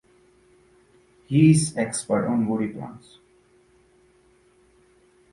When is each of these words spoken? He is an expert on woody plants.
He 1.27 1.51
is 1.51 1.73
an 1.73 1.77
expert 1.87 2.25
on 2.25 2.47
woody 2.47 2.69
plants. 2.69 3.19